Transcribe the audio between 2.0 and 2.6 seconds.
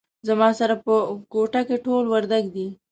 وردګ